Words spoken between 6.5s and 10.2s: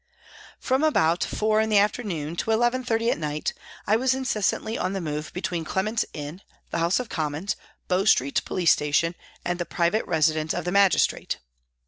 the House of Commons, Bow Street Police Station and the private